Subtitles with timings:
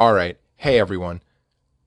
[0.00, 0.38] All right.
[0.56, 1.20] Hey, everyone.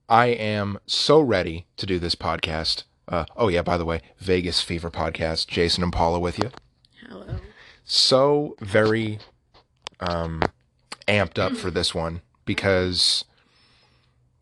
[0.08, 2.84] I am so ready to do this podcast.
[3.08, 5.48] Uh, oh, yeah, by the way, Vegas Fever podcast.
[5.48, 6.52] Jason and Paula with you.
[7.10, 7.26] Hello.
[7.86, 9.18] So very
[10.00, 10.44] um,
[11.08, 13.26] amped up for this one because,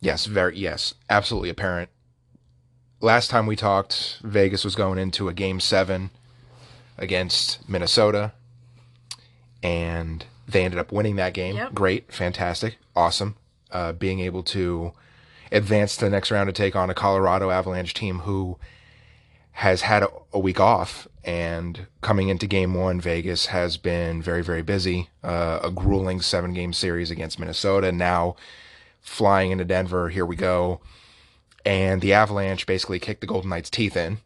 [0.02, 1.88] yes, very, yes, absolutely apparent.
[3.00, 6.10] Last time we talked, Vegas was going into a game seven
[6.98, 8.32] against Minnesota,
[9.62, 11.56] and they ended up winning that game.
[11.56, 11.72] Yep.
[11.72, 13.36] Great, fantastic, awesome.
[13.72, 14.92] Uh, being able to
[15.50, 18.58] advance to the next round to take on a Colorado Avalanche team who
[19.52, 24.42] has had a, a week off and coming into game one, Vegas has been very,
[24.42, 25.08] very busy.
[25.22, 27.92] Uh, a grueling seven game series against Minnesota.
[27.92, 28.34] Now
[29.00, 30.80] flying into Denver, here we go.
[31.64, 34.18] And the Avalanche basically kicked the Golden Knights' teeth in.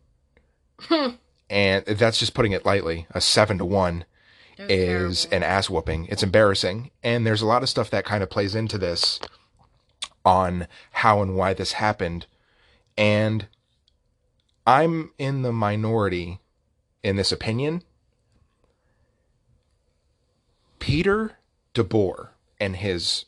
[1.50, 3.06] and that's just putting it lightly.
[3.10, 4.04] A seven to one
[4.58, 5.36] Is terrible.
[5.36, 6.06] an ass whooping.
[6.06, 6.90] It's embarrassing.
[7.02, 9.20] And there's a lot of stuff that kind of plays into this
[10.24, 12.26] on how and why this happened.
[12.96, 13.46] And
[14.66, 16.40] I'm in the minority
[17.02, 17.82] in this opinion.
[20.78, 21.38] Peter
[21.74, 23.26] DeBoer and his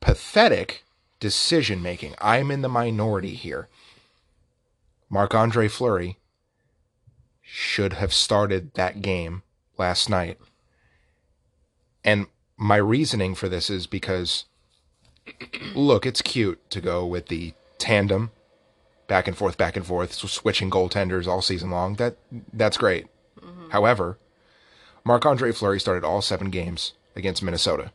[0.00, 0.84] pathetic
[1.18, 2.14] decision making.
[2.20, 3.68] I'm in the minority here.
[5.08, 6.18] Marc Andre Fleury
[7.40, 9.42] should have started that game
[9.82, 10.38] last night.
[12.04, 14.44] And my reasoning for this is because,
[15.74, 18.30] look, it's cute to go with the tandem
[19.08, 21.96] back and forth, back and forth, so switching goaltenders all season long.
[21.96, 22.16] That
[22.52, 23.06] that's great.
[23.40, 23.70] Mm-hmm.
[23.70, 24.18] However,
[25.04, 27.90] Marc Andre Fleury started all seven games against Minnesota.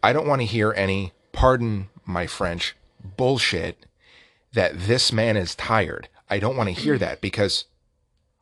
[0.00, 2.76] I don't want to hear any, pardon my French,
[3.16, 3.84] bullshit
[4.52, 6.08] that this man is tired.
[6.30, 7.00] I don't want to hear mm-hmm.
[7.00, 7.64] that because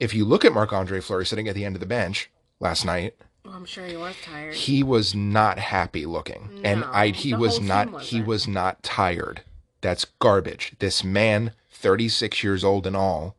[0.00, 2.84] if you look at Marc Andre Fleury sitting at the end of the bench last
[2.84, 4.54] night, Well, I'm sure he was tired.
[4.54, 6.60] he was not happy looking.
[6.64, 9.42] And i he was not he was not tired.
[9.80, 10.72] That's garbage.
[10.78, 13.36] This man 36 years old and all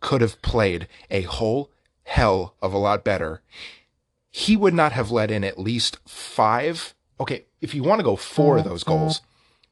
[0.00, 1.70] could have played a whole
[2.02, 3.40] hell of a lot better.
[4.30, 6.94] He would not have let in at least five.
[7.20, 9.20] Okay if you want to go four of those goals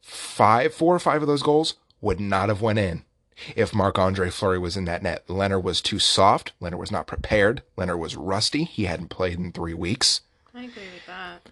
[0.00, 3.03] five four or five of those goals would not have went in
[3.56, 5.26] if Marc Andre Fleury was in that net.
[5.26, 6.53] Lehner was too soft.
[6.60, 7.62] Lehner was not prepared.
[7.76, 8.65] Lehner was rusty.
[8.65, 10.22] He hadn't played in three weeks.
[10.54, 11.50] I agree with that.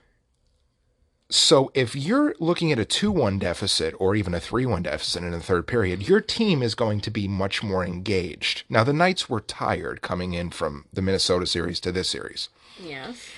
[1.29, 5.41] So if you're looking at a 2-1 deficit or even a 3-1 deficit in the
[5.41, 8.63] third period, your team is going to be much more engaged.
[8.69, 12.49] Now the Knights were tired coming in from the Minnesota series to this series.
[12.81, 13.29] Yes.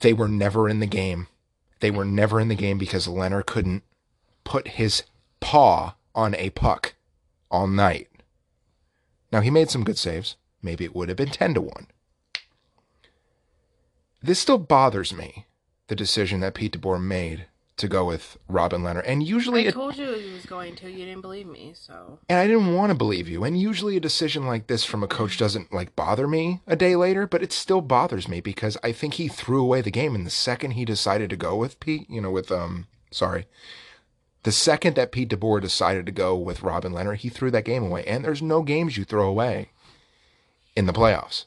[0.00, 1.26] They were never in the game.
[1.80, 3.82] They were never in the game because Lehner couldn't
[4.44, 5.02] put his
[5.40, 6.94] paw on a puck
[7.50, 8.08] all night.
[9.32, 10.36] Now he made some good saves.
[10.62, 11.86] Maybe it would have been 10 to 1.
[14.22, 15.46] This still bothers me,
[15.88, 17.46] the decision that Pete DeBoer made
[17.76, 19.02] to go with Robin Lehner.
[19.06, 20.90] And usually I told you he was going to.
[20.90, 22.18] You didn't believe me, so.
[22.28, 23.44] and I didn't want to believe you.
[23.44, 26.96] And usually a decision like this from a coach doesn't like bother me a day
[26.96, 30.14] later, but it still bothers me because I think he threw away the game.
[30.14, 33.46] And the second he decided to go with Pete, you know, with um, sorry,
[34.46, 37.82] the second that Pete DeBoer decided to go with Robin Lehner, he threw that game
[37.82, 38.04] away.
[38.04, 39.70] And there's no games you throw away
[40.76, 41.46] in the playoffs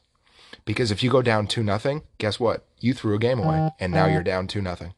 [0.65, 2.65] because if you go down two nothing, guess what?
[2.81, 4.95] You threw a game away, and now you're down two nothing.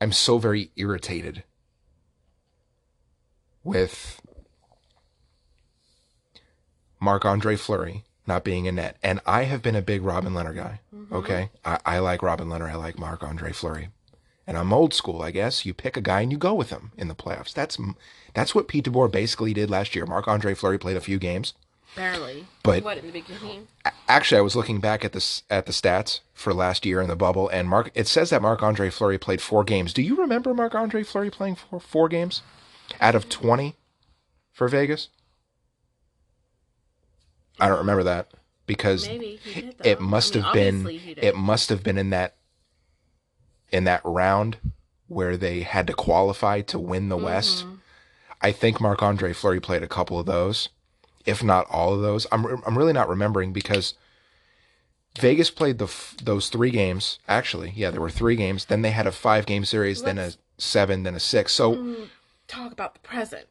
[0.00, 1.42] I'm so very irritated
[3.64, 4.20] with
[7.00, 8.96] Marc Andre Fleury not being in net.
[9.02, 10.80] And I have been a big Robin Lehner guy.
[10.94, 11.14] Mm-hmm.
[11.14, 11.50] Okay.
[11.64, 12.70] I, I like Robin Lehner.
[12.70, 13.88] I like Marc Andre Fleury.
[14.46, 15.64] And I'm old school, I guess.
[15.64, 17.54] You pick a guy and you go with him in the playoffs.
[17.54, 17.78] That's
[18.34, 20.04] that's what Pete DeBoer basically did last year.
[20.06, 21.54] Marc Andre Fleury played a few games.
[21.96, 22.46] Barely.
[22.62, 23.68] But- What, in the beginning?
[24.06, 27.16] Actually, I was looking back at this at the stats for last year in the
[27.16, 29.94] bubble, and Mark it says that Marc Andre Fleury played four games.
[29.94, 32.42] Do you remember Marc Andre Fleury playing four, four games
[33.00, 33.76] out of twenty
[34.52, 35.08] for Vegas?
[37.60, 38.28] I don't remember that
[38.66, 39.88] because Maybe he did, though.
[39.90, 41.24] it must I mean, have been obviously he did.
[41.24, 42.34] it must have been in that
[43.70, 44.56] in that round
[45.08, 47.64] where they had to qualify to win the West.
[47.64, 47.78] Mhm.
[48.40, 50.68] I think Marc Andre Fleury played a couple of those,
[51.24, 52.26] if not all of those.
[52.32, 53.94] I'm I'm really not remembering because
[55.18, 57.18] Vegas played the f- those three games.
[57.28, 58.64] Actually, yeah, there were three games.
[58.66, 61.52] Then they had a five game series, then a Let's- seven, then a six.
[61.52, 62.08] So Mm,
[62.46, 63.46] Talk about the present.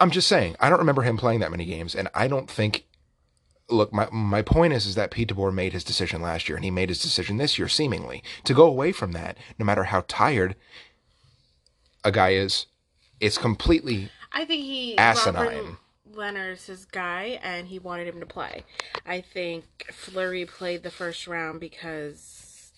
[0.00, 2.86] I'm just saying, I don't remember him playing that many games, and I don't think.
[3.68, 6.64] Look, my my point is is that Pete DeBoer made his decision last year, and
[6.64, 9.36] he made his decision this year, seemingly to go away from that.
[9.60, 10.56] No matter how tired
[12.02, 12.66] a guy is,
[13.20, 15.36] it's completely I think he Asinine.
[15.36, 15.76] Robin
[16.12, 18.64] Lehner's his guy and he wanted him to play.
[19.06, 22.72] I think Fleury played the first round because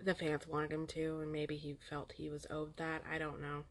[0.00, 3.02] the fans wanted him to, and maybe he felt he was owed that.
[3.10, 3.64] I don't know.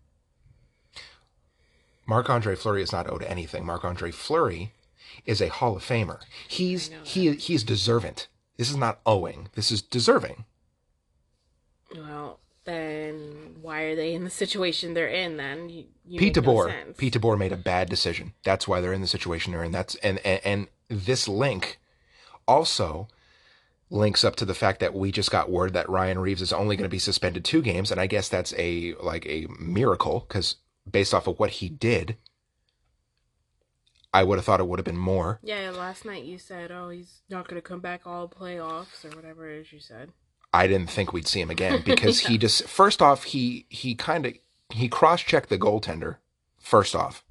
[2.05, 3.65] Marc Andre Fleury is not owed anything.
[3.65, 4.73] Marc Andre Fleury
[5.25, 6.19] is a Hall of Famer.
[6.47, 8.15] He's he he's deserving.
[8.57, 9.49] This is not owing.
[9.55, 10.45] This is deserving.
[11.95, 15.37] Well, then why are they in the situation they're in?
[15.37, 16.97] Then you, you Pete make no sense.
[16.97, 18.33] Pete DeBoer made a bad decision.
[18.43, 19.71] That's why they're in the situation they're in.
[19.71, 21.79] That's and, and and this link
[22.47, 23.07] also
[23.89, 26.77] links up to the fact that we just got word that Ryan Reaves is only
[26.77, 30.55] going to be suspended two games, and I guess that's a like a miracle because
[30.89, 32.17] based off of what he did,
[34.13, 35.39] I would have thought it would have been more.
[35.41, 39.15] Yeah, last night you said, "Oh, he's not going to come back all playoffs or
[39.15, 40.11] whatever it is you said."
[40.53, 44.25] I didn't think we'd see him again because he just first off he he kind
[44.25, 44.33] of
[44.69, 46.17] he cross checked the goaltender
[46.59, 47.23] first off.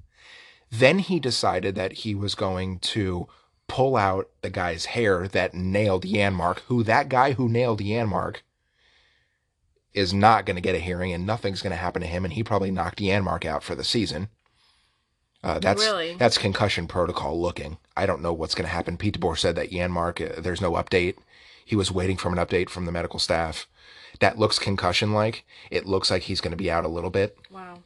[0.71, 3.27] Then he decided that he was going to
[3.67, 8.37] pull out the guy's hair that nailed Janmark, who that guy who nailed Janmark
[9.93, 12.33] is not going to get a hearing and nothing's going to happen to him and
[12.33, 14.29] he probably knocked Janmark out for the season.
[15.43, 16.15] Uh, that's Really?
[16.15, 17.77] that's concussion protocol looking.
[17.97, 18.97] I don't know what's going to happen.
[18.97, 21.15] Pete DeBoer said that Janmark, uh, there's no update.
[21.65, 23.67] He was waiting for an update from the medical staff.
[24.19, 25.45] That looks concussion like.
[25.71, 27.37] It looks like he's going to be out a little bit.
[27.49, 27.79] Wow.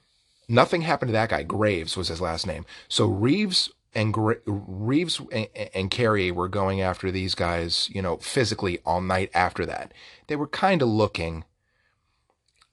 [0.49, 1.43] Nothing happened to that guy.
[1.43, 2.65] Graves was his last name.
[2.89, 8.17] So Reaves and Gra- Reaves and, and Carrier were going after these guys, you know,
[8.17, 9.93] physically all night after that.
[10.27, 11.45] They were kind of looking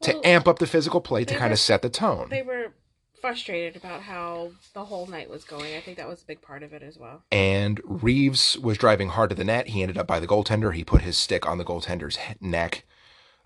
[0.03, 2.29] to Well, amp up the physical play to they kind were- of set the tone.
[2.31, 2.73] They were
[3.21, 5.77] frustrated about how the whole night was going.
[5.77, 7.23] I think that was a big part of it as well.
[7.31, 9.69] and Reaves was driving hard to the net.
[9.69, 10.75] He ended up by the goaltender.
[10.75, 12.85] He put his stick on the goaltender's neck,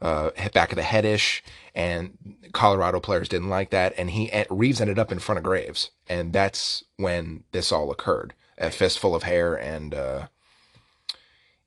[0.01, 1.43] uh, back of the headish,
[1.75, 2.17] and
[2.53, 3.93] Colorado players didn't like that.
[3.99, 8.33] And he Reaves ended up in front of Graves, and that's when this all occurred.
[8.57, 10.29] A fistful of hair and uh,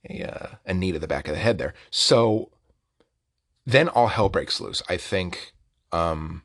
[0.10, 1.76] a uh, a knee to the back of the head there.
[1.92, 2.50] So
[3.70, 4.82] then all hell breaks loose.
[4.90, 5.54] I think
[5.92, 6.44] um,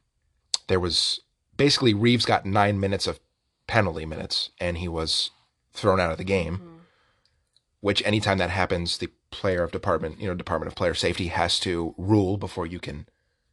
[0.68, 1.20] there was
[1.56, 3.18] basically Reaves got nine minutes of
[3.66, 5.30] penalty minutes, and he was
[5.72, 6.58] thrown out of the game.
[6.58, 6.70] Mhm.
[7.80, 11.58] Which anytime that happens, the player of department, you know, Department of Player Safety has
[11.60, 13.06] to rule before you can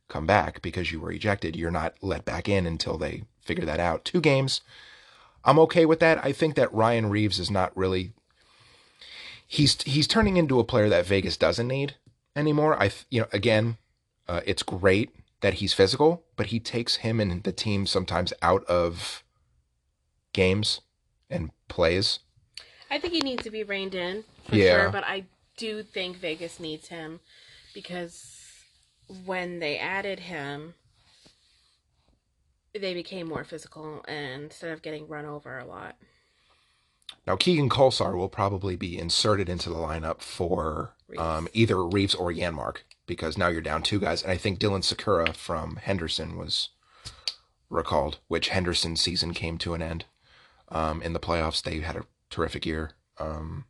[0.07, 1.56] come back because you were ejected.
[1.56, 4.06] You're not let back in until they figure that out.
[4.06, 4.62] Two games.
[5.44, 6.24] I'm okay with that.
[6.24, 8.13] I think that Ryan Reaves is not really
[9.47, 11.95] he's he's turning into a player that Vegas doesn't need
[12.35, 12.81] anymore.
[12.81, 13.77] I you know again,
[14.27, 15.09] uh, it's great
[15.41, 19.23] that he's physical, but he takes him and the team sometimes out of
[20.33, 20.81] games
[21.29, 22.19] and plays.
[22.89, 24.83] I think he needs to be reined in for Yeah.
[24.83, 25.25] sure, but I
[25.57, 27.19] do think Vegas needs him
[27.73, 28.37] because
[29.25, 30.73] when they added him,
[32.73, 35.97] they became more physical and instead of getting run over a lot.
[37.27, 42.31] Now Keegan Kolesar will probably be inserted into the lineup for um, either Reaves or
[42.31, 46.69] Janmark because now you're down two guys, and I think Dylan Sikura from Henderson was
[47.69, 50.06] recalled, which Henderson's season came to an end
[50.69, 51.62] um, in the playoffs.
[51.62, 52.91] They had a terrific year.
[53.18, 53.65] Um,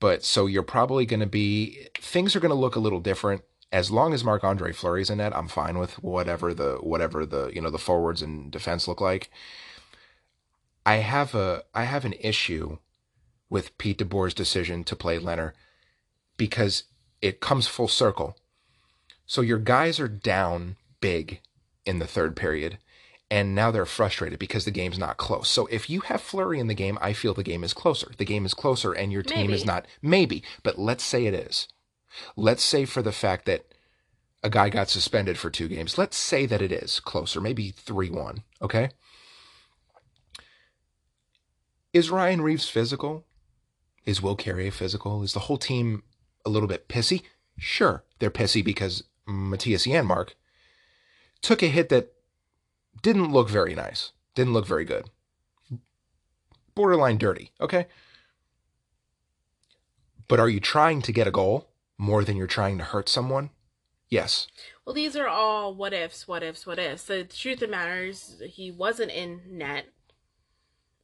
[0.00, 3.42] but so you're probably going to be things are going to look a little different
[3.72, 5.36] as long as Marc Andre Fleury's in net.
[5.36, 9.30] I'm fine with whatever the whatever the you know the forwards and defense look like.
[10.86, 12.78] I have a I have an issue
[13.50, 15.52] with Pete DeBoer's decision to play Lehner
[16.36, 16.84] because
[17.20, 18.36] it comes full circle.
[19.26, 21.40] So your guys are down big
[21.84, 22.78] in the third period,
[23.28, 25.48] and now they're frustrated because the game's not close.
[25.48, 28.12] So if you have Fleury in the game, I feel the game is closer.
[28.16, 31.66] The game is closer, and your team is not maybe, but let's say it is.
[32.36, 33.64] Let's say for the fact that
[34.44, 35.98] a guy got suspended for two games.
[35.98, 38.44] Let's say that it is closer, maybe three one.
[38.62, 38.90] Okay.
[41.96, 43.24] Is Ryan Reaves physical?
[44.04, 45.22] Is Will Carrier physical?
[45.22, 46.02] Is the whole team
[46.44, 47.22] a little bit pissy?
[47.56, 50.34] Sure, they're pissy because Matthias Janmark
[51.40, 52.12] took a hit that
[53.00, 55.08] didn't look very nice, didn't look very good.
[56.74, 57.86] Borderline dirty, okay?
[60.28, 63.48] But are you trying to get a goal more than you're trying to hurt someone?
[64.10, 64.48] Yes.
[64.84, 67.04] Well, these are all what ifs, what ifs, what ifs.
[67.04, 69.86] The truth of the matter is, he wasn't in net.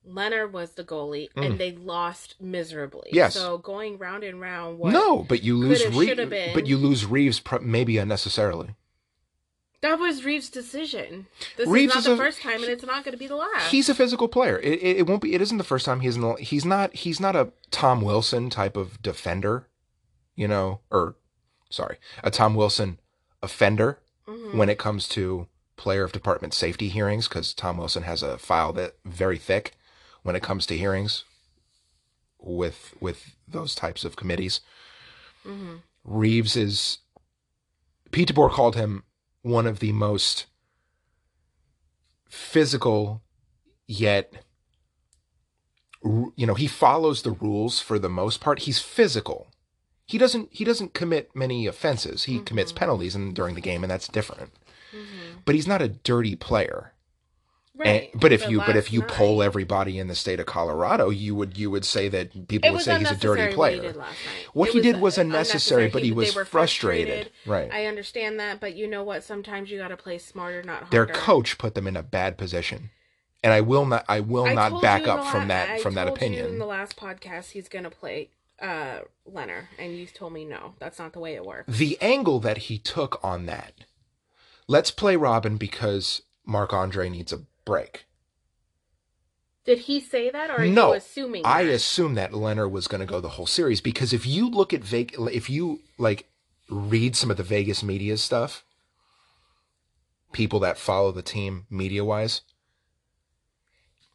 [0.08, 1.46] Lehner was the goalie, Mm.
[1.46, 3.10] and they lost miserably.
[3.12, 3.34] Yes.
[3.34, 4.80] So going round and round?
[4.80, 6.54] No, but you lose Could've, Re- been.
[6.54, 8.74] but you lose Reaves maybe unnecessarily.
[9.80, 11.26] That was Reaves' decision.
[11.56, 13.26] This Reaves is is not a- the first time, and it's not going to be
[13.26, 13.70] the last.
[13.70, 14.58] He's a physical player.
[14.60, 15.34] It, it, it won't be.
[15.34, 18.48] It isn't the first time he's in the, he's not he's not a Tom Wilson
[18.48, 19.66] type of defender,
[20.36, 21.16] you know, or
[21.68, 23.00] sorry, a Tom Wilson
[23.42, 24.54] offender Mhm.
[24.54, 28.72] when it comes to player of department safety hearings because Tom Wilson has a file
[28.74, 29.72] that very thick
[30.22, 31.24] when it comes to hearings
[32.38, 34.60] with with those types of committees.
[35.46, 35.76] Mm-hmm.
[36.04, 36.98] Reaves is
[38.10, 39.04] Pete DeBoer called him
[39.42, 40.46] one of the most
[42.28, 43.22] physical
[43.86, 44.32] yet
[46.04, 49.48] you know he follows the rules for the most part he's physical
[50.06, 52.44] he doesn't he doesn't commit many offenses he Mm-hmm.
[52.44, 54.52] commits penalties and during the game and that's different
[55.44, 56.91] but he's not a dirty player
[57.74, 58.10] Right.
[58.12, 61.08] and, but if you but if you night- poll everybody in the state of Colorado
[61.08, 63.88] you would you would say that people would say he's a dirty player What he
[63.88, 64.46] did last night.
[64.52, 67.30] What It he did was unnecessary, but he They was were frustrated.
[67.46, 67.72] Right.
[67.72, 69.24] I understand that, but you know what?
[69.24, 70.90] Sometimes you got to play smarter, not harder.
[70.90, 72.90] their coach put them in a bad position
[73.42, 76.20] and i will not i will I not back up from that I from that
[76.20, 78.28] You in the last podcast, he's gonna play
[78.60, 81.74] uh Lehner, and you told me no, that's not the way it works.
[81.76, 83.72] the angle that he took on that
[84.68, 88.04] let's play robin because Mark andre needs a break
[89.64, 91.42] Did he say that, or are no you assuming?
[91.44, 91.72] i that?
[91.72, 94.82] assumed that Lehner was going to go the whole series because if you look at
[94.84, 96.28] Vegas, if you like
[96.68, 98.64] read some of the vegas media stuff
[100.32, 102.40] people that follow the team media wise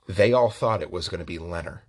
[0.08, 1.82] they all thought it was going to be Lehner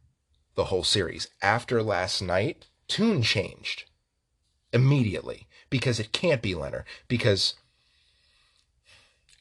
[0.56, 3.84] the whole series after last night tune changed
[4.72, 7.54] immediately because it can't be Lehner because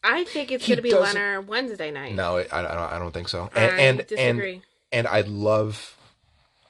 [0.08, 2.16] I think it's gonna be doesn't- Lehner Wednesday night.
[2.16, 2.94] No, I, I don't.
[2.94, 3.50] I don't think so.
[3.54, 4.54] I And and disagree.
[4.54, 4.62] and
[4.92, 5.98] and I'd love,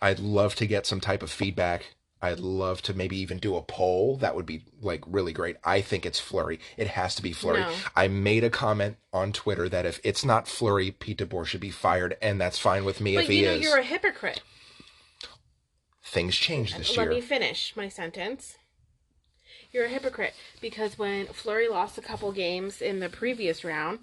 [0.01, 1.93] I'd love to get some type of feedback.
[2.19, 4.17] I'd love to maybe even do a poll.
[4.17, 5.57] That would be like really great.
[5.63, 6.59] I think it's Fleury.
[6.75, 7.59] It has to be Fleury.
[7.59, 7.71] No.
[7.95, 11.69] I made a comment on Twitter that if it's not Fleury, Pete DeBoer should be
[11.69, 13.61] fired, and that's fine with me but if you he know is.
[13.61, 14.41] you're a hypocrite.
[16.03, 17.11] Things change uh, this Let year.
[17.13, 18.57] Let me finish my sentence.
[19.71, 23.99] You're a hypocrite because when Fleury lost a couple games in the previous round,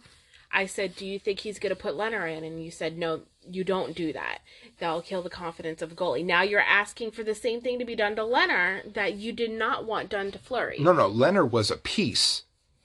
[0.53, 3.23] I said, "Do you think he's going to put Lehner in?" And you said, "No,
[3.51, 4.39] you don't do that.
[4.79, 7.85] That'll kill the confidence of a goalie." Now you're asking for the same thing to
[7.85, 10.79] be done to Lehner that you did not want done to Fleury.
[10.79, 11.11] no, no.
[11.11, 12.43] Lehner was a piece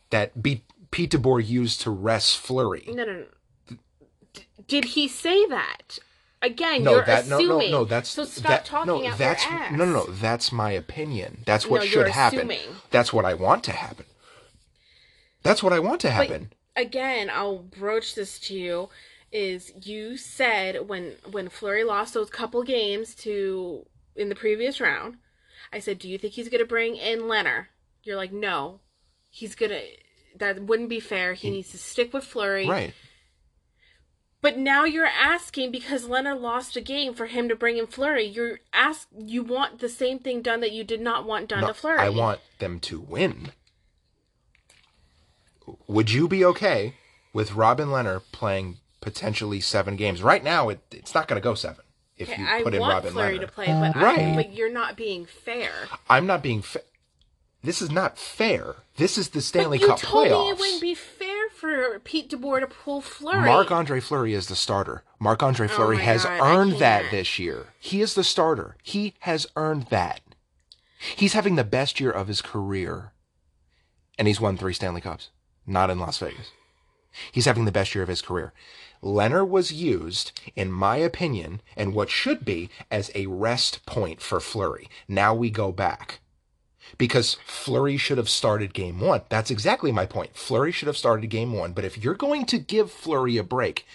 [0.10, 2.86] that be, Pete DeBoer used to rest Fleury.
[2.88, 3.14] no, no.
[3.14, 3.26] no.
[4.34, 6.00] D- did he say that?
[6.42, 7.72] Again, No, you're that no, assuming.
[7.72, 7.86] no, no.
[7.86, 10.06] That's so stop that, talking no, that's no, no, no.
[10.06, 11.44] That's my opinion.
[11.46, 12.40] That's what No, should happen.
[12.40, 12.76] assuming.
[12.92, 14.06] That's what I want to happen.
[15.44, 16.54] That's what I want to But happen.
[16.76, 18.90] again, I'll broach this to you.
[19.32, 25.18] Is you said when when Fleury lost those couple games to in the previous round,
[25.72, 27.68] I said, "Do you think he's gonna bring in Lehner?"
[28.04, 28.80] You're like, "No,
[29.30, 29.82] he's gonna."
[30.36, 31.34] That wouldn't be fair.
[31.34, 31.54] He mm.
[31.54, 32.68] needs to stick with Fleury.
[32.68, 32.94] right.
[34.42, 38.24] But now you're asking because Lehner lost a game for him to bring in Fleury.
[38.26, 41.68] You're ask you want the same thing done that you did not want done No,
[41.68, 42.00] to Fleury.
[42.00, 43.52] I want them to win.
[45.88, 46.96] Would you be okay
[47.34, 50.24] with Robin Lehner playing potentially seven games?
[50.24, 51.84] Right now, it, it's not going to go seven
[52.18, 53.42] if Okay, you I put in want Robin Fleury Lehner.
[53.42, 54.36] to play, but I, Right.
[54.36, 55.72] but you're not being fair.
[56.10, 56.62] I'm not being.
[56.62, 56.82] fair.
[57.64, 58.76] this is not fair.
[58.98, 60.44] This is the Stanley but you Cup told playoffs.
[60.46, 61.29] me it wouldn't be fair
[61.60, 63.46] for Pete DeBoer to pull Fleury.
[63.46, 65.04] Marc Andre Fleury is the starter.
[65.20, 67.68] Marc Andre oh Fleury Oh has God, earned that this year.
[67.80, 68.78] He is the starter.
[68.82, 70.22] He has earned that.
[71.16, 73.12] He's having the best year of his career.
[74.18, 75.30] And he's won three Stanley Cups,
[75.66, 76.52] not in Las Vegas.
[77.32, 78.54] He's having the best year of his career.
[79.02, 84.40] Lehner was used, in my opinion, and what should be as a rest point for
[84.40, 84.90] Fleury.
[85.08, 86.20] Now we go back.
[86.98, 89.22] Because Fleury should have started game one.
[89.30, 90.36] That's exactly my point.
[90.36, 91.74] Fleury should have started game one.
[91.74, 93.86] But if you're going to give Fleury a break,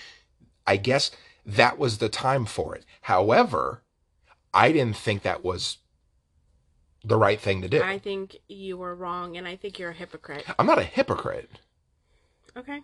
[0.67, 1.11] I guess
[1.45, 2.85] that was the time for it.
[3.03, 3.83] However,
[4.53, 5.79] I didn't think that was
[7.05, 7.83] the right thing to do.
[7.83, 10.47] I think you were wrong, and I think you're a hypocrite.
[10.59, 11.51] I'm not a hypocrite.
[12.57, 12.81] Okay.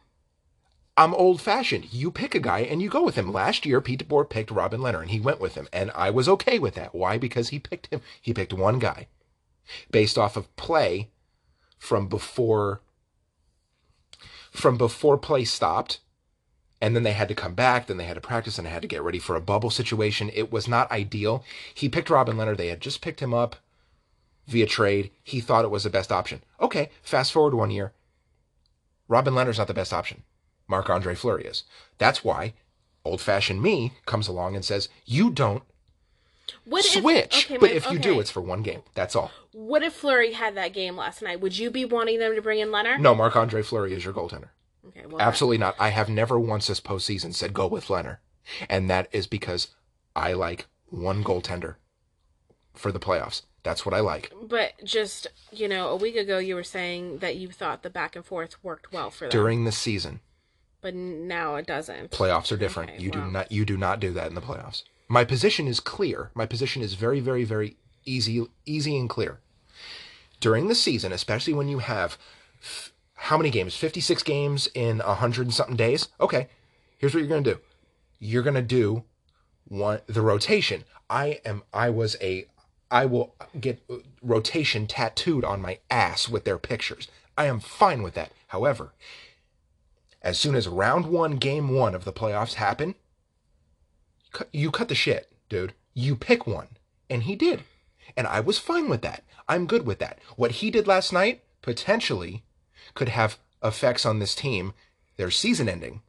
[0.96, 1.94] I'm old fashioned.
[1.94, 3.32] You pick a guy and you go with him.
[3.32, 5.66] Last year, Pete DeBoer picked Robin Lehner and he went with him.
[5.72, 6.94] And I was okay with that.
[6.94, 7.16] Why?
[7.16, 8.02] Because he picked him.
[8.20, 9.06] He picked one guy
[9.90, 11.08] based off of play
[11.78, 12.80] from before
[14.50, 16.00] from before play stopped.
[16.82, 18.88] And then they had to come back, then they had to practice and had to
[18.88, 20.30] get ready for a bubble situation.
[20.32, 21.44] It was not ideal.
[21.74, 22.56] He picked Robin Lehner.
[22.56, 23.56] They had just picked him up
[24.46, 25.10] via trade.
[25.22, 26.42] He thought it was the best option.
[26.58, 27.92] Okay, fast forward one year.
[29.08, 30.22] Robin Lehner's not the best option.
[30.68, 31.64] Marc Andre Fleury is.
[31.98, 32.54] That's why
[33.04, 35.62] old fashioned me comes along and says, You don't
[36.64, 37.46] What if- switch.
[37.46, 38.82] okay, but my- if you do, it's for one game.
[38.94, 39.30] That's all.
[39.52, 41.40] What if Fleury had that game last night?
[41.40, 42.98] Would you be wanting them to bring in Lehner?
[42.98, 44.50] No, Marc Andre Fleury is your goaltender.
[44.88, 45.74] Okay, well, Absolutely not.
[45.78, 48.18] I have never once this postseason said go with Lehner.
[48.68, 49.68] And that is because
[50.16, 51.76] I like one goaltender
[52.74, 53.42] for the playoffs.
[53.62, 54.32] That's what I like.
[54.42, 58.16] But just you know, a week ago you were saying that you thought the back
[58.16, 60.20] and forth worked well for them, During the season,
[60.80, 62.10] but now it doesn't.
[62.10, 62.90] playoffs are different.
[62.92, 64.84] Okay, you do not you do not do that in the playoffs.
[65.10, 66.30] My position is clear.
[66.34, 69.40] My position is very very very easy easy and clear.
[70.38, 72.16] During the season, especially when you have
[72.62, 73.74] f- how many games?
[73.74, 76.08] 56 games in 100 and something days.
[76.20, 76.48] Okay.
[76.96, 77.60] Here's what you're going to do.
[78.20, 79.02] You're going to do
[79.64, 80.84] one the rotation.
[81.10, 82.46] I am I was a
[82.88, 87.08] I will get uh, rotation tattooed on my ass with their pictures.
[87.36, 88.30] I am fine with that.
[88.48, 88.92] However,
[90.22, 92.94] as soon as round one, game one of the playoffs happen,
[94.52, 95.74] you cut the shit, dude.
[95.94, 96.68] You pick one.
[97.08, 97.64] And he did.
[98.16, 99.24] And I was fine with that.
[99.48, 100.18] I'm good with that.
[100.36, 102.44] What he did last night potentially
[102.94, 104.72] could have effects on this team,
[105.16, 106.02] their season ending,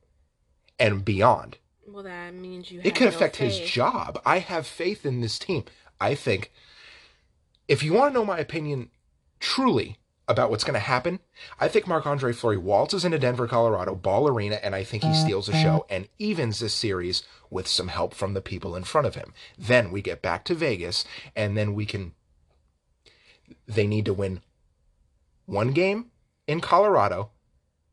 [0.79, 1.57] and beyond.
[1.87, 2.81] Well, that means you.
[2.83, 4.21] It could no affect his job.
[4.25, 5.65] I have faith in this team.
[5.99, 6.51] I think
[7.67, 8.89] if you want to know my opinion
[9.39, 9.97] truly
[10.31, 11.19] about what's going to happen,
[11.59, 15.13] I think Marc Andre Fleury waltzes into Denver, Colorado, Ball Arena, and I think he
[15.13, 19.05] steals the show and evens this series with some help from the people in front
[19.05, 19.33] of him.
[19.57, 22.13] Then we get back to Vegas, and then we can.
[23.67, 24.41] They need to win
[25.45, 26.07] one game
[26.47, 27.31] in Colorado,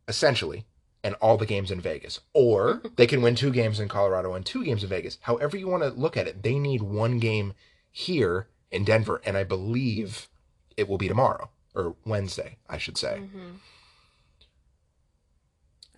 [0.07, 0.65] essentially,
[1.03, 2.21] and all the games in Vegas.
[2.33, 5.19] Or they can win two games in Colorado and two games in Vegas.
[5.23, 7.55] However you want to look at it, they need one game
[7.91, 10.29] here in Denver, and I believe
[10.77, 13.21] it will be tomorrow or Wednesday, I should say.
[13.21, 13.51] Mm-hmm.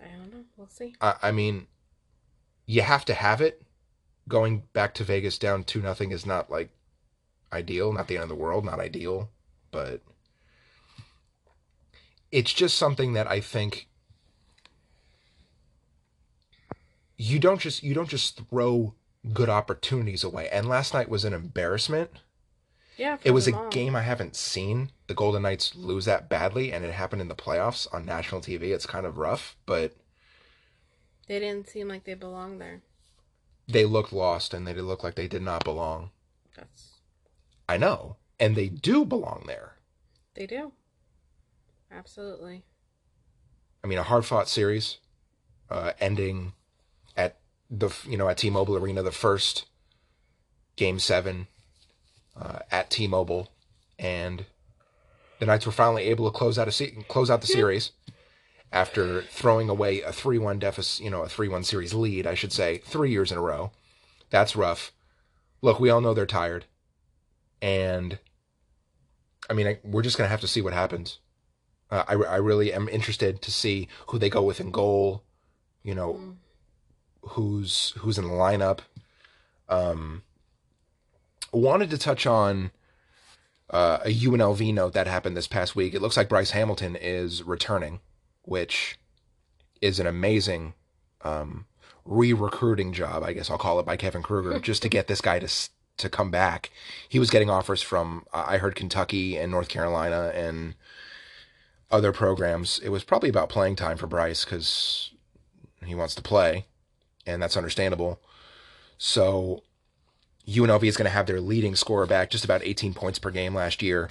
[0.01, 0.43] I don't know.
[0.55, 0.95] We'll see.
[1.01, 1.67] I, I mean,
[2.65, 3.63] you have to have it.
[4.27, 6.69] Going back to Vegas down two nothing is not like
[7.51, 9.29] ideal, not the end of the world, not ideal,
[9.71, 10.01] but
[12.31, 13.89] it's just something that I think
[17.17, 18.93] you don't just you don't just throw
[19.33, 20.47] good opportunities away.
[20.49, 22.11] And last night was an embarrassment.
[22.97, 23.17] Yeah.
[23.23, 23.69] It was a all.
[23.69, 24.91] game I haven't seen.
[25.11, 28.73] The Golden Knights lose that badly, and it happened in the playoffs on national TV.
[28.73, 29.93] It's kind of rough, but
[31.27, 32.81] They didn't seem like they belonged there.
[33.67, 36.11] they looked lost and they did look like they did not belong.
[36.55, 36.91] That's
[37.67, 38.15] I know.
[38.39, 39.73] And they do belong there.
[40.33, 40.71] they do.
[41.91, 42.63] Absolutely.
[43.83, 44.99] I mean, a hard fought series
[45.69, 46.53] uh, ending
[47.17, 47.35] at
[47.69, 49.65] the, you know, at T Mobile Arena, the first
[50.77, 51.47] game seven
[52.39, 53.49] uh, at T Mobile.
[53.99, 54.45] And
[55.41, 57.93] the Knights were finally able to close out a se- close out the series
[58.71, 62.35] after throwing away a 3 1 deficit, you know, a 3 1 series lead, I
[62.35, 63.71] should say, three years in a row.
[64.29, 64.91] That's rough.
[65.63, 66.65] Look, we all know they're tired.
[67.59, 68.19] And
[69.49, 71.17] I mean, I, we're just going to have to see what happens.
[71.89, 75.23] Uh, I, I really am interested to see who they go with in goal.
[75.81, 76.35] You know, Mm.
[77.31, 78.81] who's who's in the lineup.
[79.67, 80.21] Um,
[81.51, 82.69] wanted to touch on
[83.71, 85.93] uh, a UNLV note that happened this past week.
[85.93, 88.01] It looks like Bryce Hamilton is returning,
[88.43, 88.99] which
[89.81, 90.73] is an amazing
[91.21, 91.65] um,
[92.05, 95.39] re-recruiting job, I guess I'll call it, by Kevin Kruger, just to get this guy
[95.39, 96.71] to to come back.
[97.07, 100.75] He was getting offers from uh, I heard Kentucky and North Carolina and
[101.89, 102.79] other programs.
[102.79, 105.11] It was probably about playing time for Bryce because
[105.85, 106.65] he wants to play,
[107.25, 108.19] and that's understandable.
[108.97, 109.63] So
[110.47, 113.53] UNLV is going to have their leading scorer back, just about 18 points per game
[113.53, 114.09] last year,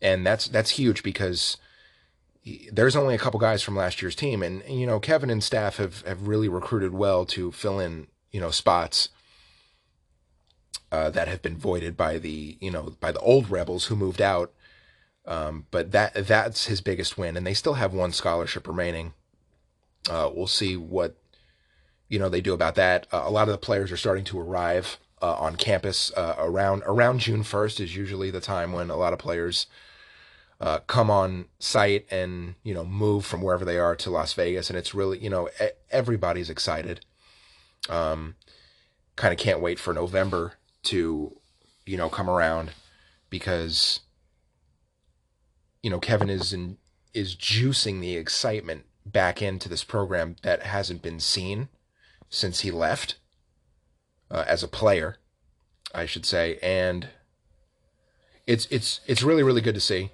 [0.00, 1.56] and that's that's huge because
[2.72, 5.76] there's only a couple guys from last year's team, and you know Kevin and staff
[5.76, 9.10] have have really recruited well to fill in you know spots
[10.90, 14.22] uh, that have been voided by the you know by the old rebels who moved
[14.22, 14.52] out.
[15.26, 19.12] Um, but that that's his biggest win, and they still have one scholarship remaining.
[20.08, 21.16] Uh, we'll see what
[22.08, 23.06] you know they do about that.
[23.12, 26.82] Uh, a lot of the players are starting to arrive uh, on campus uh, around
[26.86, 29.66] around June first is usually the time when a lot of players
[30.60, 34.70] uh, come on site and you know move from wherever they are to Las Vegas,
[34.70, 35.48] and it's really you know
[35.90, 37.04] everybody's excited.
[37.88, 38.36] Um,
[39.16, 40.54] kind of can't wait for November
[40.84, 41.36] to
[41.86, 42.72] you know come around
[43.30, 44.00] because
[45.82, 46.78] you know Kevin is in
[47.12, 51.68] is juicing the excitement back into this program that hasn't been seen
[52.28, 53.16] since he left
[54.30, 55.16] uh, as a player,
[55.94, 57.08] I should say, and
[58.46, 60.10] it's it's it's really really good to see.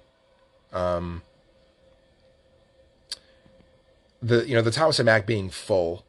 [0.73, 1.21] Um,
[4.21, 6.05] the you know the Thomas and Mack being full,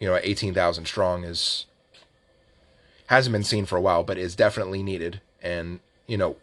[0.00, 1.66] you know, at eighteen thousand strong is
[3.06, 5.20] hasn't been seen for a while, but is definitely needed.
[5.42, 6.36] And you know,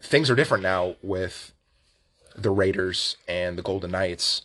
[0.00, 1.52] things are different now with
[2.36, 4.42] the Raiders and the Golden Knights.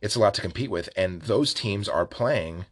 [0.00, 2.66] It's a lot to compete with, and those teams are playing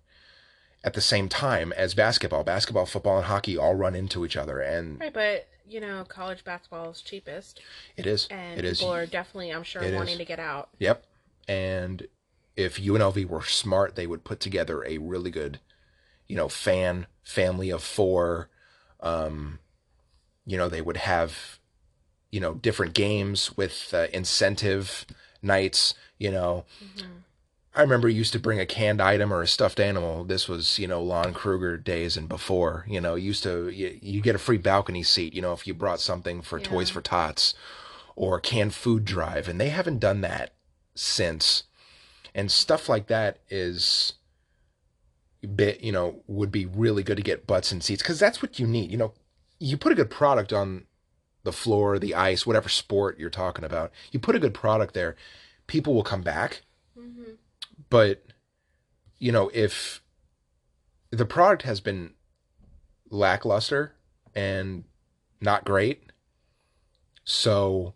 [0.82, 2.44] at the same time as basketball.
[2.44, 6.42] Basketball, football, and hockey all run into each other, and Right, but you know, college
[6.44, 7.60] basketball is cheapest,
[7.96, 10.18] it is and it is people are definitely, I'm sure, It wanting is.
[10.18, 10.70] to get out.
[10.78, 11.04] Yep.
[11.48, 12.06] And
[12.56, 15.60] if UNLV were smart, they would put together a really good,
[16.26, 18.48] you know, fan family of four.
[19.00, 19.60] Um,
[20.44, 21.58] you know, they would have,
[22.32, 25.06] you know, different games with uh, incentive
[25.42, 25.94] nights.
[26.18, 26.64] You know,
[27.74, 30.24] I remember you used to bring a canned item or a stuffed animal.
[30.24, 32.84] This was, you know, Lon Kruger days and before.
[32.88, 35.34] You know, used to you, you get a free balcony seat.
[35.34, 37.54] You know, if you brought something for Toys for Tots
[38.16, 40.52] or canned food drive, and they haven't done that
[40.94, 41.62] since.
[42.34, 44.14] And stuff like that is
[45.54, 48.58] bit, you know, would be really good to get butts and seats because that's what
[48.58, 48.90] you need.
[48.90, 49.14] You know,
[49.58, 50.86] you put a good product on
[51.44, 53.92] the floor, the ice, whatever sport you're talking about.
[54.10, 55.16] You put a good product there,
[55.66, 56.62] people will come back.
[56.98, 57.34] hmm
[57.90, 58.24] But
[59.18, 60.00] you know, if
[61.10, 62.14] the product has been
[63.10, 63.94] lackluster
[64.34, 64.84] and
[65.40, 66.10] not great,
[67.24, 67.94] so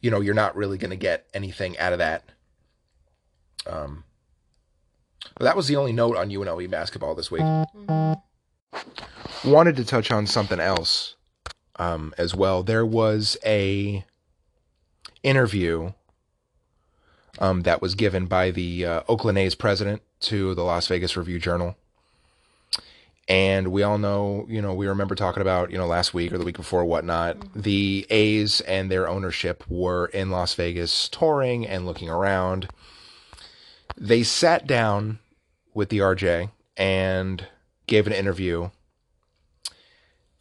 [0.00, 2.24] you know, you're not really going to get anything out of that.
[3.66, 4.04] Um,
[5.40, 7.44] that was the only note on UNLV basketball this week.
[9.44, 11.14] Wanted to touch on something else
[11.76, 12.62] um, as well.
[12.62, 14.04] There was a
[15.22, 15.92] interview
[17.38, 21.38] um, that was given by the uh, Oakland A's president to the Las Vegas Review
[21.38, 21.76] Journal.
[23.28, 26.38] And we all know, you know, we remember talking about, you know, last week or
[26.38, 27.36] the week before, whatnot.
[27.54, 32.68] The A's and their ownership were in Las Vegas touring and looking around.
[33.96, 35.20] They sat down
[35.72, 37.46] with the RJ and
[37.86, 38.70] gave an interview.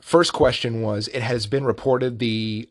[0.01, 2.67] First question was It has been reported the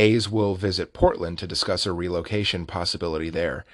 [0.00, 3.66] A's will visit Portland to discuss a relocation possibility there.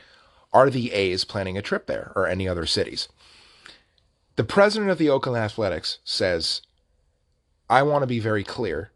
[0.52, 3.08] Are the A's planning a trip there or any other cities?
[4.34, 6.62] The president of the Oakland Athletics says,
[7.70, 8.90] I want to be very clear.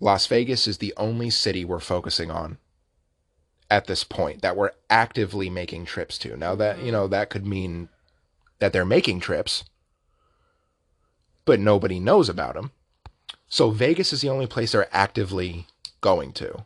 [0.00, 2.58] Las Vegas is the only city we're focusing on
[3.70, 6.36] at this point that we're actively making trips to.
[6.36, 6.92] Now that, you mm-hmm.
[6.92, 7.88] know, that could mean
[8.58, 9.62] that they're making trips,
[11.44, 12.72] but nobody knows about them.
[13.48, 15.68] So Vegas is the only place they're actively
[16.06, 16.64] going to.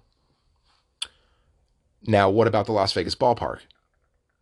[2.07, 3.61] Now, what about the Las Vegas ballpark?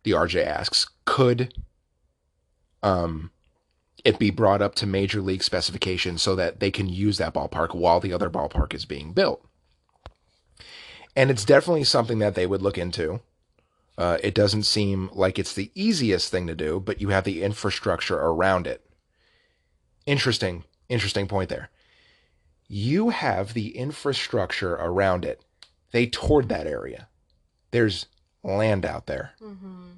[0.03, 1.53] The RJ asks, could
[2.83, 3.31] um
[4.03, 7.73] it be brought up to major league specifications so that they can use that ballpark
[7.73, 9.41] while the other ballpark is being built?
[11.15, 13.21] And it's definitely something that they would look into.
[13.97, 17.41] Uh, it doesn't seem like it's the easiest thing to do, but you have the
[17.41, 18.85] infrastructure around it.
[20.05, 21.69] Interesting, interesting point there.
[22.71, 25.41] You have the infrastructure around it.
[25.91, 27.07] They toured that area.
[27.71, 28.05] There's
[28.43, 29.31] land out there.
[29.39, 29.93] hmm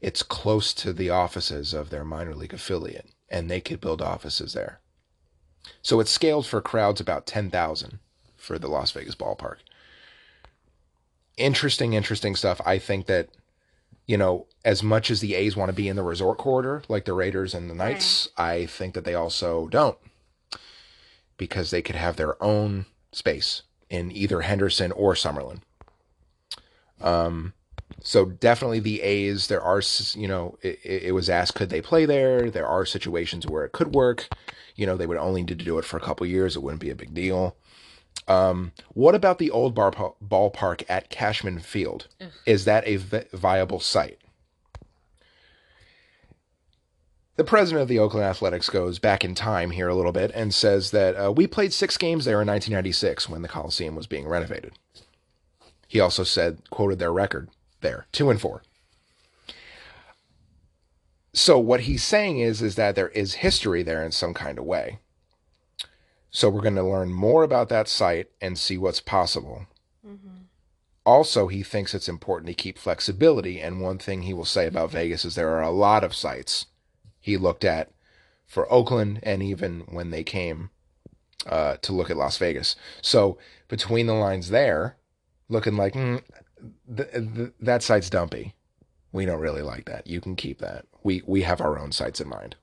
[0.00, 4.54] It's close to the offices of their minor league affiliate, and they could build offices
[4.54, 4.80] there.
[5.82, 7.98] So it's scaled for crowds about 10,000
[8.36, 9.56] for the Las Vegas ballpark.
[11.36, 12.60] Interesting, interesting stuff.
[12.64, 13.28] I think that,
[14.06, 17.04] you know, as much as the A's want to be in the resort corridor, like
[17.04, 19.98] the Raiders and the Knights, I think that they also don't
[21.40, 25.62] because they could have their own space in either Henderson or Summerlin.
[27.00, 27.54] Um,
[28.02, 29.46] so definitely the A's.
[29.46, 29.80] There are,
[30.12, 32.50] you know, it, it was asked could they play there.
[32.50, 34.28] There are situations where it could work.
[34.76, 36.56] You know, they would only need to do it for a couple years.
[36.56, 37.56] It wouldn't be a big deal.
[38.28, 42.06] Um, what about the old bar ballpark at Cashman Field?
[42.20, 42.28] Ugh.
[42.44, 44.19] Is that a vi- viable site?
[47.40, 50.52] The president of the Oakland Athletics goes back in time here a little bit and
[50.52, 54.28] says that uh, we played six games there in 1996 when the Coliseum was being
[54.28, 54.74] renovated.
[55.88, 57.48] He also said, quoted their record
[57.80, 58.60] there, two and four.
[61.32, 64.66] So what he's saying is, is that there is history there in some kind of
[64.66, 64.98] way.
[66.30, 69.64] So we're going to learn more about that site and see what's possible.
[70.04, 70.42] hmm
[71.06, 73.62] Also, he thinks it's important to keep flexibility.
[73.62, 76.66] And one thing he will say about Vegas is there are a lot of sites
[77.20, 77.90] he looked at
[78.46, 80.70] for Oakland and even when they came
[81.46, 82.76] uh, to look at Las Vegas.
[83.00, 84.96] So between the lines there,
[85.48, 86.22] looking like mm,
[86.94, 88.54] th- th- that site's dumpy.
[89.12, 90.06] We don't really like that.
[90.06, 90.86] You can keep that.
[91.02, 92.56] We we have our own sites in mind.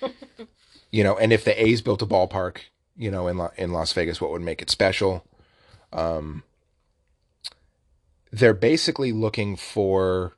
[0.90, 2.58] you know, and if the A's built a ballpark,
[2.96, 5.24] you know, in La- in Las Vegas, what would make it special?
[5.92, 6.44] Um,
[8.32, 10.34] they're basically looking for.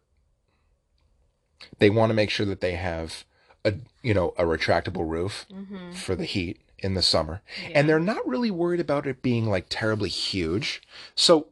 [1.79, 3.25] They want to make sure that they have
[3.65, 7.43] a you know a retractable roof hmm for the heat in the summer,
[7.75, 10.83] and they're not really worried about it being like terribly huge.
[11.15, 11.49] So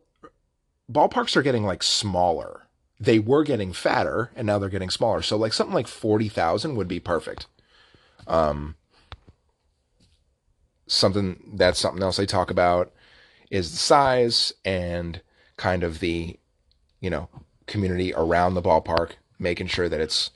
[0.90, 2.62] ballparks are getting like smaller
[3.00, 5.22] they were getting fatter and now they're getting smaller.
[5.22, 7.46] So like something like 40,000 would be perfect.
[8.26, 8.76] Um,
[10.86, 12.92] something that's something else they talk about
[13.50, 15.22] is the size and
[15.56, 16.38] kind of the,
[17.00, 17.30] you know,
[17.66, 20.30] community around the ballpark, making sure that it's,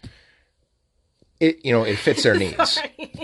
[1.41, 2.79] it, you know, it fits their needs.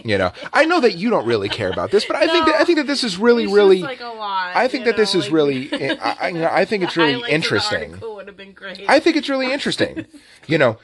[0.05, 2.61] You know, I know that you don't really care about this, but I think that
[2.61, 3.83] I think that this is really, really.
[3.83, 4.55] like a lot.
[4.55, 5.71] I think that this know, is really.
[5.81, 7.99] Eh, I, I, you know, I think it's really interesting.
[8.01, 8.85] would have been great.
[8.88, 10.07] I think it's really interesting.
[10.47, 10.79] You know,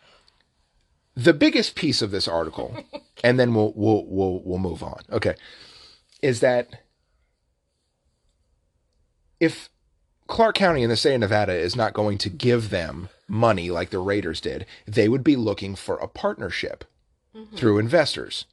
[1.14, 2.76] the biggest piece of this article,
[3.22, 5.02] and then we'll we'll we'll we'll move on.
[5.10, 5.34] Okay,
[6.22, 6.68] is that
[9.40, 9.68] if
[10.28, 13.90] Clark County in the state of Nevada is not going to give them money like
[13.90, 16.84] the Raiders did, they would be looking for a partnership
[17.34, 17.56] mm-hmm.
[17.56, 18.44] through investors.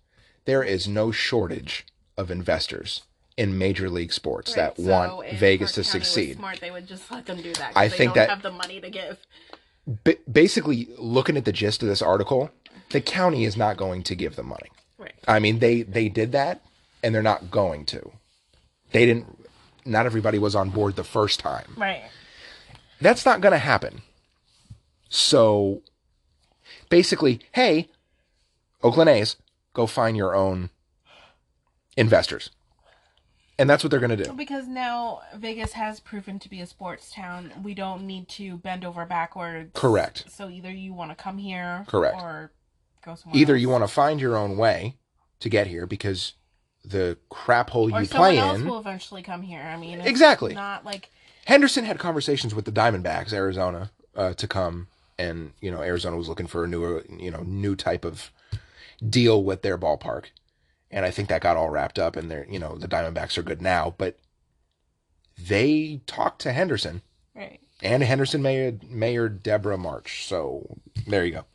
[0.46, 1.86] There is no shortage
[2.18, 3.02] of investors
[3.36, 6.38] in Major League Sports Right, that so want Vegas to County succeed.
[6.38, 7.74] smart, they would just let them do that.
[7.76, 9.18] I they think don't that- have the money to give.
[9.86, 12.50] ba- basically looking at the gist of this article,
[12.92, 14.70] the county is not going to give them money.
[14.98, 15.14] Right.
[15.28, 16.62] I mean, they they did that,
[17.04, 18.12] and they're not going to.
[18.92, 19.48] They didn't.
[19.86, 21.74] Not everybody was on board the first time.
[21.78, 22.04] Right.
[23.00, 24.02] That's not going to happen.
[25.10, 25.82] So,
[26.90, 27.90] basically, hey,
[28.84, 29.36] Oakland A's,
[29.74, 30.70] go find your own
[31.96, 32.50] investors,
[33.58, 34.34] and that's what they're going to do.
[34.34, 37.52] Because now Vegas has proven to be a sports town.
[37.64, 39.72] We don't need to bend over backwards.
[39.74, 40.26] Correct.
[40.30, 42.18] So either you want to come here, Correct.
[42.22, 42.52] or
[43.04, 43.40] go somewhere.
[43.40, 43.62] Either else.
[43.62, 44.98] you want to find your own way
[45.40, 46.34] to get here because
[46.84, 48.68] the crap hole or you play else in.
[48.68, 49.62] will eventually come here.
[49.62, 50.54] I mean, it's Exactly.
[50.54, 51.10] Not like
[51.46, 54.88] Henderson had conversations with the Diamondbacks, Arizona, uh, to come,
[55.20, 58.32] and you know Arizona was looking for a new, you know, new type of
[59.08, 60.26] deal with their ballpark,
[60.92, 63.44] and I think that got all wrapped up, and they're, you know, the Diamondbacks are
[63.44, 64.18] good now, but
[65.38, 67.02] they talked to Henderson,
[67.36, 67.60] right.
[67.82, 71.46] and Henderson Mayor Mayor Deborah March, so there you go.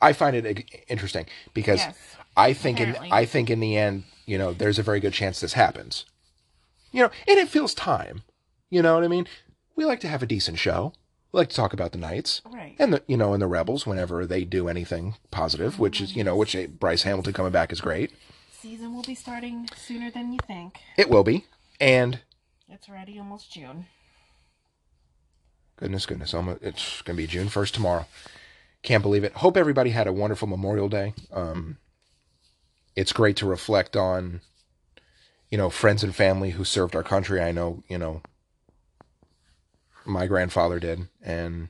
[0.00, 1.96] I find it interesting because Yes.
[2.36, 2.96] I think in.
[3.10, 6.04] I think in the end, you know, there's a very good chance this happens.
[6.92, 8.22] You know, and it feels time.
[8.68, 9.26] You know what I mean?
[9.76, 10.92] We like to have a decent show.
[11.32, 12.74] We like to talk about the Knights Right.
[12.78, 16.24] and the you know and the Rebels whenever they do anything positive, which is you
[16.24, 18.12] know which uh, Bryce Hamilton coming back is great.
[18.52, 20.78] Season will be starting sooner than you think.
[20.98, 21.46] It will be,
[21.80, 22.20] and
[22.68, 23.86] It's already almost June.
[25.76, 28.06] goodness, goodness, almost it's gonna be June first tomorrow.
[28.82, 29.32] Can't believe it.
[29.34, 31.14] Hope everybody had a wonderful Memorial Day.
[31.32, 31.76] Um,
[32.96, 34.40] it's great to reflect on,
[35.50, 37.40] you know, friends and family who served our country.
[37.42, 38.22] I know, you know,
[40.10, 41.68] my grandfather did, and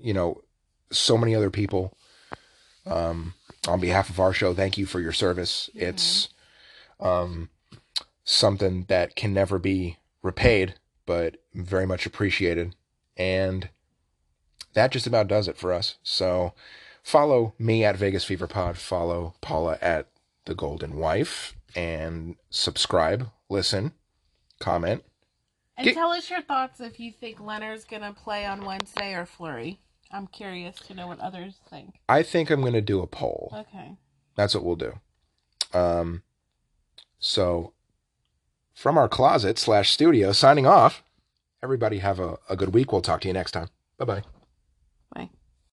[0.00, 0.42] you know,
[0.90, 1.96] so many other people.
[2.84, 3.34] Um,
[3.68, 5.70] on behalf of our show, thank you for your service.
[5.74, 6.28] It's
[6.98, 7.48] um,
[8.24, 10.74] something that can never be repaid,
[11.06, 12.74] but very much appreciated.
[13.16, 13.68] And
[14.74, 15.96] that just about does it for us.
[16.02, 16.54] So
[17.02, 20.08] follow me at Vegas Fever Pod, follow Paula at
[20.44, 23.92] The Golden Wife, and subscribe, listen,
[24.58, 25.04] comment.
[25.76, 29.26] And Get- tell us your thoughts if you think Lehner's gonna play on Wednesday or
[29.26, 29.80] Fleury.
[30.12, 31.94] I'm curious to know what others think.
[32.08, 33.50] I think I'm going to do a poll.
[33.56, 33.96] Okay.
[34.36, 34.92] That's what we'll do.
[35.72, 36.22] Um,
[37.18, 37.72] so
[38.74, 41.02] from our closet slash studio, signing off.
[41.62, 42.92] Everybody have a, a good week.
[42.92, 43.68] We'll talk to you next time.
[43.96, 44.04] Bye.
[44.04, 44.22] Bye.